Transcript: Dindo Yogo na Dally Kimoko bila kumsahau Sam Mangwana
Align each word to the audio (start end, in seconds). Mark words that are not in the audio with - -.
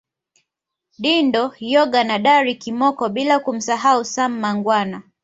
Dindo 1.01 1.43
Yogo 1.73 2.01
na 2.03 2.17
Dally 2.25 2.55
Kimoko 2.63 3.05
bila 3.09 3.35
kumsahau 3.39 4.03
Sam 4.05 4.31
Mangwana 4.41 4.97